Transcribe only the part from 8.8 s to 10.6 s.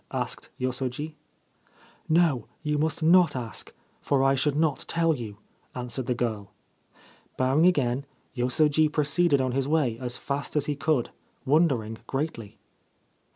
proceeded on his way as fast